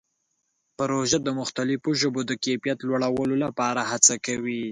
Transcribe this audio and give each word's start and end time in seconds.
پروژه 0.79 1.17
د 1.21 1.27
مختلفو 1.39 1.89
ژبو 2.01 2.21
د 2.25 2.31
کیفیت 2.43 2.79
لوړولو 2.87 3.35
لپاره 3.45 3.81
هڅه 3.91 4.13
کوي. 4.25 4.59